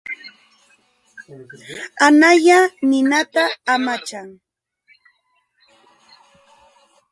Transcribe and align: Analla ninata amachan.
Analla 2.05 2.59
ninata 2.89 3.43
amachan. 3.73 4.27